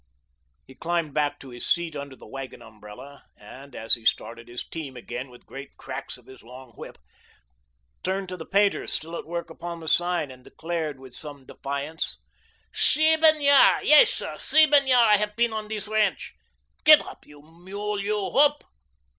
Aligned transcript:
He 0.65 0.73
climbed 0.73 1.13
back 1.13 1.39
to 1.41 1.49
his 1.49 1.63
seat 1.63 1.95
under 1.95 2.15
the 2.15 2.25
wagon 2.25 2.63
umbrella, 2.63 3.23
and, 3.37 3.75
as 3.75 3.93
he 3.93 4.03
started 4.03 4.47
his 4.47 4.63
team 4.67 4.97
again 4.97 5.29
with 5.29 5.45
great 5.45 5.77
cracks 5.77 6.17
of 6.17 6.25
his 6.25 6.41
long 6.41 6.71
whip, 6.71 6.97
turned 8.01 8.27
to 8.29 8.35
the 8.35 8.47
painters 8.47 8.91
still 8.91 9.15
at 9.15 9.27
work 9.27 9.51
upon 9.51 9.79
the 9.79 9.87
sign 9.87 10.31
and 10.31 10.43
declared 10.43 10.99
with 10.99 11.13
some 11.13 11.45
defiance: 11.45 12.17
"Sieben 12.73 13.41
yahr; 13.41 13.83
yais, 13.83 14.11
sir, 14.11 14.39
seiben 14.39 14.87
yahr 14.87 15.05
I 15.07 15.17
hef 15.17 15.35
been 15.35 15.53
on 15.53 15.67
dis 15.67 15.87
rench. 15.87 16.33
Git 16.83 17.01
oop, 17.01 17.27
you 17.27 17.43
mule 17.43 17.99
you, 17.99 18.31
hoop!" 18.31 18.63